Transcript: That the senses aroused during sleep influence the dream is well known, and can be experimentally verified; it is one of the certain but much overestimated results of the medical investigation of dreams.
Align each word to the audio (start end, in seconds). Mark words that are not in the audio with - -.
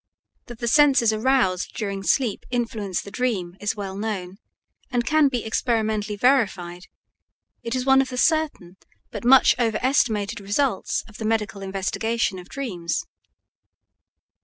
That 0.47 0.57
the 0.57 0.67
senses 0.67 1.13
aroused 1.13 1.75
during 1.75 2.01
sleep 2.01 2.43
influence 2.49 3.03
the 3.03 3.11
dream 3.11 3.55
is 3.61 3.75
well 3.75 3.95
known, 3.95 4.39
and 4.89 5.05
can 5.05 5.27
be 5.27 5.45
experimentally 5.45 6.15
verified; 6.15 6.87
it 7.61 7.75
is 7.75 7.85
one 7.85 8.01
of 8.01 8.09
the 8.09 8.17
certain 8.17 8.77
but 9.11 9.23
much 9.23 9.53
overestimated 9.59 10.39
results 10.39 11.03
of 11.07 11.17
the 11.17 11.25
medical 11.25 11.61
investigation 11.61 12.39
of 12.39 12.49
dreams. 12.49 13.05